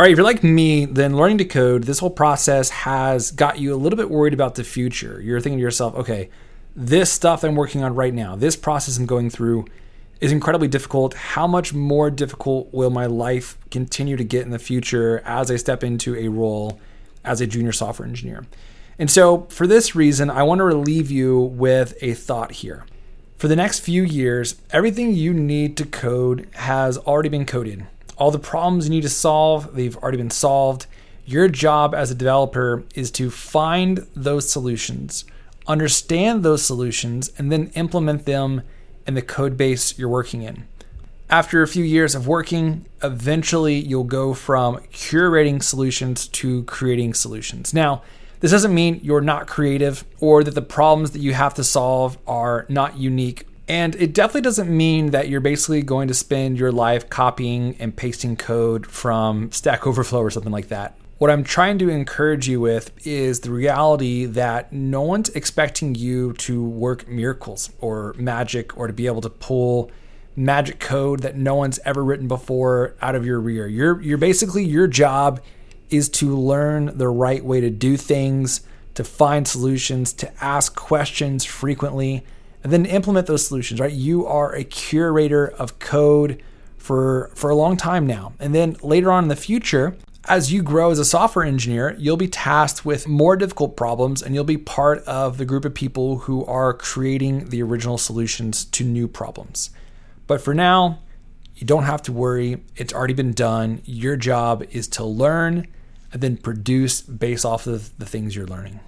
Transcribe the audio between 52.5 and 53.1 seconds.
not